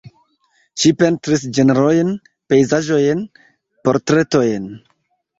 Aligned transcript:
Ŝi 0.83 0.91
pentris 1.01 1.43
ĝenrojn, 1.57 2.09
pejzaĝojn, 2.53 3.21
portretojn. 3.89 4.65